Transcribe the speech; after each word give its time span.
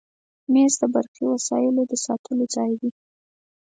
مېز 0.51 0.73
د 0.81 0.83
برقي 0.93 1.25
وسایلو 1.33 1.83
ساتلو 2.05 2.45
ځای 2.55 2.71
دی. 2.81 2.89